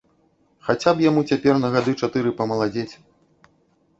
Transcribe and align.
Хаця 0.67 0.93
б 1.01 1.05
яму 1.09 1.21
цяпер 1.33 1.59
на 1.63 1.69
гады 1.77 1.93
чатыры 2.01 2.29
памаладзець. 2.39 2.89